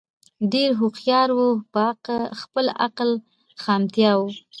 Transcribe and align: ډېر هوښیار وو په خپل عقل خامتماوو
ډېر 0.53 0.69
هوښیار 0.79 1.29
وو 1.37 1.49
په 1.73 1.83
خپل 2.41 2.65
عقل 2.85 3.09
خامتماوو 3.63 4.27